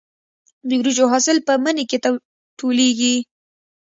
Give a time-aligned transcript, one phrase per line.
[0.67, 1.97] د وریجو حاصل په مني کې
[2.59, 3.15] ټولېږي.